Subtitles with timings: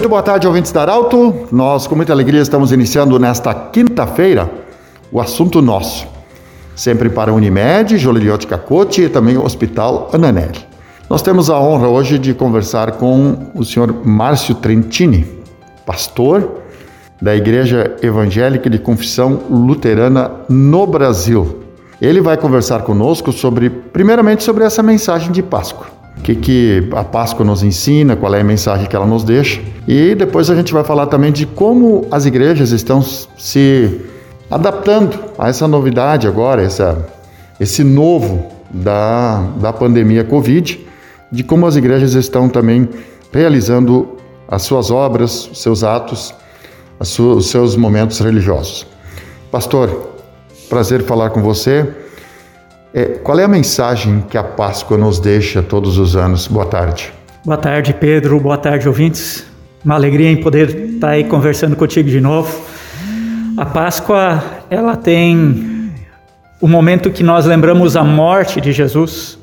[0.00, 1.46] Muito boa tarde, ouvintes da Arauto.
[1.52, 4.50] Nós, com muita alegria, estamos iniciando nesta quinta-feira
[5.12, 6.08] o assunto nosso.
[6.74, 10.58] Sempre para a Unimed, Joliliotti Cacote e também o Hospital Ananelli.
[11.06, 15.28] Nós temos a honra hoje de conversar com o senhor Márcio Trentini,
[15.84, 16.50] pastor
[17.20, 21.60] da Igreja Evangélica de Confissão Luterana no Brasil.
[22.00, 27.02] Ele vai conversar conosco sobre, primeiramente, sobre essa mensagem de Páscoa o que, que a
[27.02, 29.60] Páscoa nos ensina, qual é a mensagem que ela nos deixa.
[29.88, 34.00] E depois a gente vai falar também de como as igrejas estão se
[34.50, 37.08] adaptando a essa novidade agora, essa,
[37.58, 40.86] esse novo da, da pandemia Covid,
[41.32, 42.88] de como as igrejas estão também
[43.32, 46.34] realizando as suas obras, os seus atos,
[46.98, 48.86] os seus momentos religiosos.
[49.50, 50.10] Pastor,
[50.68, 51.88] prazer falar com você.
[52.92, 56.48] É, qual é a mensagem que a Páscoa nos deixa todos os anos?
[56.48, 57.12] Boa tarde.
[57.44, 58.40] Boa tarde, Pedro.
[58.40, 59.46] Boa tarde, ouvintes.
[59.84, 62.60] Uma alegria em poder estar aí conversando contigo de novo.
[63.56, 65.92] A Páscoa, ela tem
[66.60, 69.38] o momento que nós lembramos a morte de Jesus,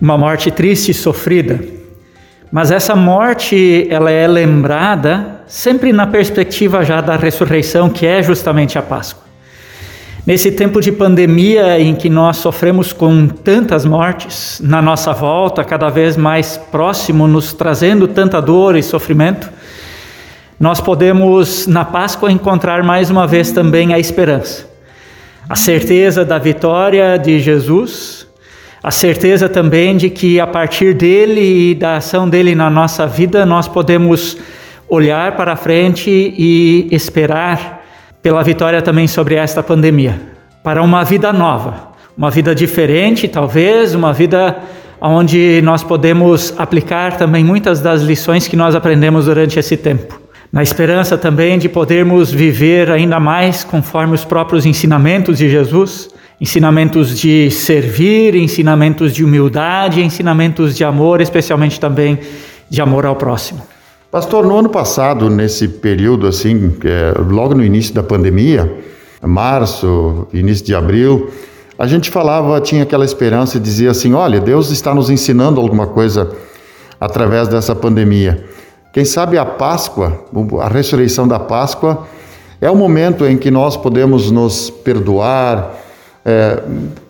[0.00, 1.60] uma morte triste e sofrida.
[2.50, 8.78] Mas essa morte, ela é lembrada sempre na perspectiva já da ressurreição, que é justamente
[8.78, 9.21] a Páscoa.
[10.24, 15.88] Nesse tempo de pandemia em que nós sofremos com tantas mortes na nossa volta, cada
[15.88, 19.50] vez mais próximo, nos trazendo tanta dor e sofrimento,
[20.60, 24.64] nós podemos na Páscoa encontrar mais uma vez também a esperança,
[25.48, 28.24] a certeza da vitória de Jesus,
[28.80, 33.44] a certeza também de que a partir dele e da ação dele na nossa vida
[33.44, 34.38] nós podemos
[34.88, 37.81] olhar para frente e esperar
[38.22, 40.20] pela vitória também sobre esta pandemia,
[40.62, 44.56] para uma vida nova, uma vida diferente, talvez, uma vida
[45.00, 50.20] onde nós podemos aplicar também muitas das lições que nós aprendemos durante esse tempo.
[50.52, 56.10] Na esperança também de podermos viver ainda mais conforme os próprios ensinamentos de Jesus,
[56.40, 62.18] ensinamentos de servir, ensinamentos de humildade, ensinamentos de amor, especialmente também
[62.68, 63.71] de amor ao próximo.
[64.12, 68.70] Pastor, no ano passado, nesse período assim, é, logo no início da pandemia,
[69.22, 71.30] março, início de abril,
[71.78, 75.86] a gente falava, tinha aquela esperança e dizia assim: olha, Deus está nos ensinando alguma
[75.86, 76.30] coisa
[77.00, 78.44] através dessa pandemia.
[78.92, 80.26] Quem sabe a Páscoa,
[80.60, 82.06] a ressurreição da Páscoa,
[82.60, 85.74] é o momento em que nós podemos nos perdoar,
[86.22, 86.62] é,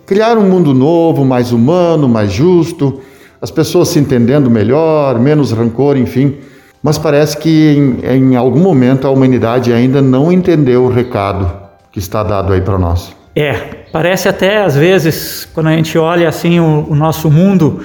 [0.07, 3.01] criar um mundo novo, mais humano, mais justo,
[3.41, 6.39] as pessoas se entendendo melhor, menos rancor, enfim.
[6.83, 11.51] Mas parece que em, em algum momento a humanidade ainda não entendeu o recado
[11.93, 13.15] que está dado aí para nós.
[13.37, 13.53] É,
[13.93, 17.81] parece até às vezes, quando a gente olha assim o, o nosso mundo,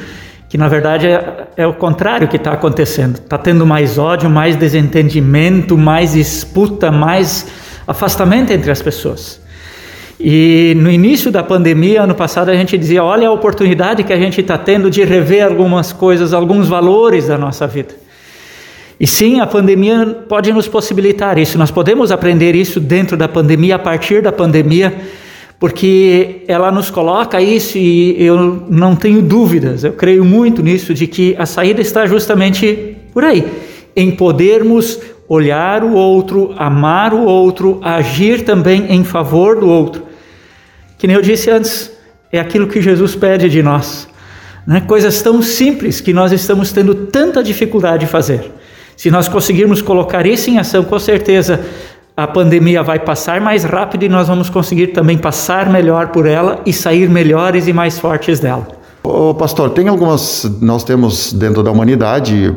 [0.50, 3.16] que na verdade é, é o contrário que está acontecendo.
[3.16, 7.46] Está tendo mais ódio, mais desentendimento, mais disputa, mais
[7.86, 9.40] afastamento entre as pessoas.
[10.20, 14.18] E no início da pandemia, ano passado, a gente dizia: olha a oportunidade que a
[14.18, 18.07] gente está tendo de rever algumas coisas, alguns valores da nossa vida.
[19.00, 21.58] E sim, a pandemia pode nos possibilitar isso.
[21.58, 24.94] Nós podemos aprender isso dentro da pandemia, a partir da pandemia,
[25.60, 31.08] porque ela nos coloca isso e eu não tenho dúvidas, eu creio muito nisso, de
[31.08, 33.46] que a saída está justamente por aí
[33.96, 40.04] em podermos olhar o outro, amar o outro, agir também em favor do outro.
[40.98, 41.92] Que nem eu disse antes,
[42.32, 44.08] é aquilo que Jesus pede de nós.
[44.66, 44.82] Né?
[44.82, 48.52] Coisas tão simples que nós estamos tendo tanta dificuldade de fazer.
[48.98, 51.64] Se nós conseguirmos colocar isso em ação, com certeza
[52.18, 56.60] a pandemia vai passar mais rápido e nós vamos conseguir também passar melhor por ela
[56.66, 58.68] e sair melhores e mais fortes dela.
[59.04, 62.52] Ô, pastor, tem algumas, nós temos dentro da humanidade,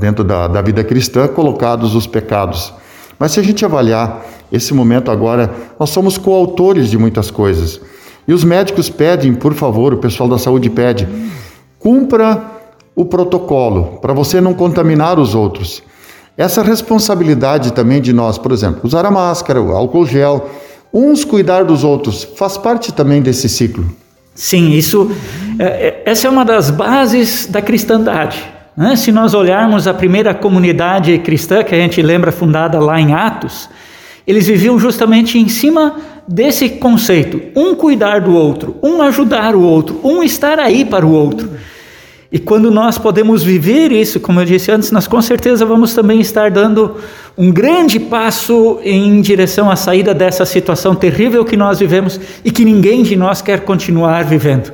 [0.00, 2.74] dentro da, da vida cristã, colocados os pecados.
[3.16, 5.48] Mas se a gente avaliar esse momento agora,
[5.78, 7.80] nós somos coautores de muitas coisas.
[8.26, 11.08] E os médicos pedem, por favor, o pessoal da saúde pede,
[11.78, 12.57] cumpra
[12.98, 15.80] o protocolo, para você não contaminar os outros.
[16.36, 20.50] Essa responsabilidade também de nós, por exemplo, usar a máscara, o álcool gel,
[20.92, 23.86] uns cuidar dos outros, faz parte também desse ciclo.
[24.34, 25.12] Sim, isso,
[25.60, 28.44] é, é, essa é uma das bases da cristandade.
[28.76, 28.96] Né?
[28.96, 33.70] Se nós olharmos a primeira comunidade cristã que a gente lembra fundada lá em Atos,
[34.26, 35.94] eles viviam justamente em cima
[36.26, 41.12] desse conceito: um cuidar do outro, um ajudar o outro, um estar aí para o
[41.12, 41.48] outro.
[42.30, 46.20] E quando nós podemos viver isso, como eu disse antes, nós com certeza vamos também
[46.20, 46.96] estar dando
[47.38, 52.66] um grande passo em direção à saída dessa situação terrível que nós vivemos e que
[52.66, 54.72] ninguém de nós quer continuar vivendo.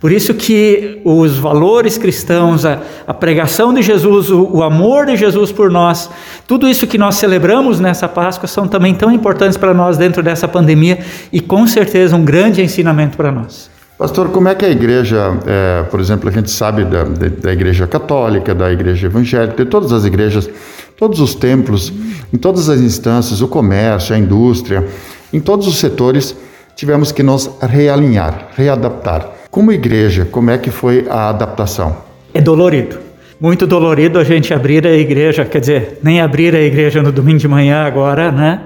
[0.00, 5.16] Por isso que os valores cristãos, a, a pregação de Jesus, o, o, amor de
[5.16, 6.10] Jesus por nós,
[6.46, 10.48] tudo isso que nós celebramos nessa Páscoa são também tão importantes para nós dentro dessa
[10.48, 10.98] pandemia
[11.32, 13.73] e com certeza um grande ensinamento para nós.
[13.96, 17.86] Pastor, como é que a igreja, é, por exemplo, a gente sabe da, da igreja
[17.86, 20.50] católica, da igreja evangélica, de todas as igrejas,
[20.96, 21.92] todos os templos,
[22.32, 24.84] em todas as instâncias, o comércio, a indústria,
[25.32, 26.34] em todos os setores,
[26.74, 29.30] tivemos que nos realinhar, readaptar.
[29.48, 31.96] Como igreja, como é que foi a adaptação?
[32.34, 32.98] É dolorido.
[33.40, 37.38] Muito dolorido a gente abrir a igreja, quer dizer, nem abrir a igreja no domingo
[37.38, 38.62] de manhã agora, né?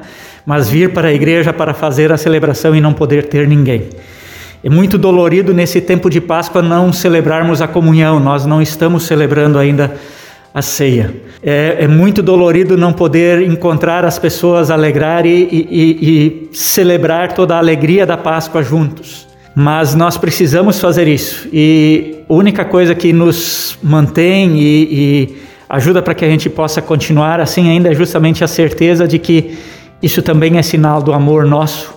[0.46, 3.90] Mas vir para a igreja para fazer a celebração e não poder ter ninguém.
[4.62, 9.56] É muito dolorido nesse tempo de Páscoa não celebrarmos a comunhão, nós não estamos celebrando
[9.56, 9.94] ainda
[10.52, 11.14] a ceia.
[11.40, 17.55] É, é, muito dolorido não poder encontrar as pessoas, alegrar e, e, e, celebrar toda
[17.55, 19.28] a alegria da Páscoa juntos.
[19.55, 21.49] Mas nós precisamos fazer isso.
[21.52, 25.37] E a única coisa que nos mantém e, e
[25.69, 29.56] ajuda para que a gente possa continuar assim ainda é justamente a certeza de que
[30.02, 31.96] isso também é sinal do amor nosso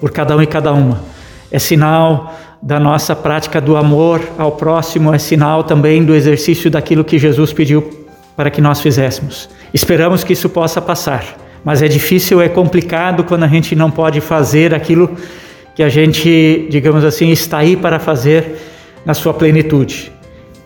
[0.00, 1.09] por cada um e cada uma.
[1.50, 7.04] É sinal da nossa prática do amor ao próximo é sinal também do exercício daquilo
[7.04, 7.88] que Jesus pediu
[8.36, 9.48] para que nós fizéssemos.
[9.72, 11.24] Esperamos que isso possa passar,
[11.64, 15.16] mas é difícil, é complicado quando a gente não pode fazer aquilo
[15.74, 18.56] que a gente, digamos assim, está aí para fazer
[19.04, 20.12] na sua plenitude.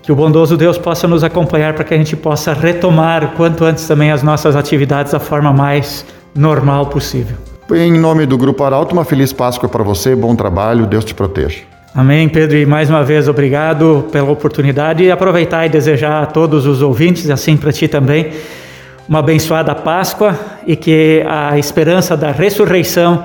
[0.03, 3.87] Que o bondoso Deus possa nos acompanhar para que a gente possa retomar quanto antes
[3.87, 6.05] também as nossas atividades da forma mais
[6.35, 7.54] normal possível.
[7.77, 11.63] Em nome do Grupo Arauto, uma feliz Páscoa para você, bom trabalho, Deus te proteja.
[11.93, 16.67] Amém, Pedro, e mais uma vez obrigado pela oportunidade e aproveitar e desejar a todos
[16.67, 18.31] os ouvintes, assim para ti também,
[19.09, 23.25] uma abençoada Páscoa e que a esperança da ressurreição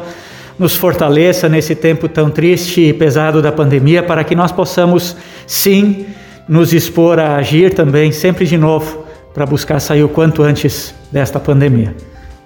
[0.58, 5.16] nos fortaleça nesse tempo tão triste e pesado da pandemia, para que nós possamos,
[5.46, 6.08] sim,
[6.48, 11.40] nos expor a agir também, sempre de novo, para buscar sair o quanto antes desta
[11.40, 11.94] pandemia.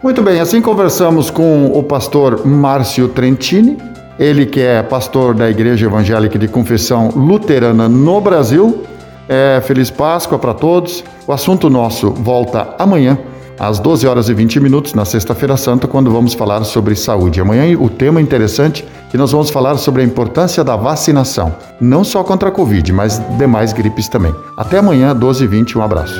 [0.04, 3.78] Muito bem, assim conversamos com o pastor Márcio Trentini,
[4.20, 8.84] ele que é pastor da Igreja Evangélica de Confissão Luterana no Brasil.
[9.30, 11.06] É, feliz Páscoa para todos.
[11.26, 13.18] O assunto nosso volta amanhã
[13.58, 17.40] às 12 horas e 20 minutos na Sexta-feira Santa, quando vamos falar sobre saúde.
[17.40, 22.24] Amanhã o tema interessante que nós vamos falar sobre a importância da vacinação, não só
[22.26, 24.36] contra a Covid, mas demais gripes também.
[24.58, 26.20] Até amanhã, 12 e 20, um abraço.